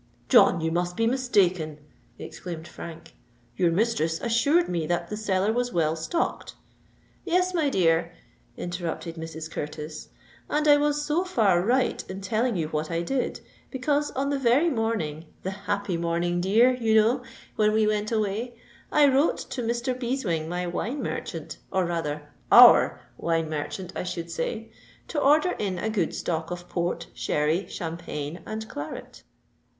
"John, 0.29 0.61
you 0.61 0.71
must 0.71 0.97
be 0.97 1.05
mistaken!" 1.05 1.77
exclaimed 2.17 2.67
Frank. 2.67 3.13
"Your 3.55 3.71
mistress 3.71 4.19
assured 4.19 4.67
me 4.67 4.87
that 4.87 5.09
the 5.09 5.15
cellar 5.15 5.53
was 5.53 5.71
well 5.71 5.95
stocked——" 5.95 6.55
"Yes, 7.23 7.53
my 7.53 7.69
dear," 7.69 8.11
interrupted 8.57 9.13
Mrs. 9.13 9.47
Curtis: 9.51 10.09
"and 10.49 10.67
I 10.67 10.75
was 10.77 11.05
so 11.05 11.23
far 11.23 11.61
right 11.61 12.03
in 12.09 12.19
telling 12.19 12.57
you 12.57 12.69
what 12.69 12.89
I 12.89 13.03
did, 13.03 13.41
because 13.69 14.09
on 14.13 14.31
the 14.31 14.39
very 14.39 14.71
morning—the 14.71 15.51
happy 15.51 15.97
morning, 15.97 16.41
dear, 16.41 16.73
you 16.73 16.95
know—when 16.95 17.71
we 17.71 17.85
went 17.85 18.11
away, 18.11 18.57
I 18.91 19.07
wrote 19.07 19.37
to 19.51 19.61
Mr. 19.61 19.93
Beeswing, 19.93 20.49
my 20.49 20.65
wine 20.65 21.03
merchant—or 21.03 21.85
rather 21.85 22.27
our 22.51 22.99
wine 23.19 23.51
merchant, 23.51 23.93
I 23.95 24.01
should 24.01 24.31
say—to 24.31 25.19
order 25.19 25.51
in 25.59 25.77
a 25.77 25.91
good 25.91 26.15
stock 26.15 26.49
of 26.49 26.67
Port, 26.67 27.05
Sherry, 27.13 27.67
Champagne, 27.67 28.41
and 28.47 28.67
Claret." 28.67 29.21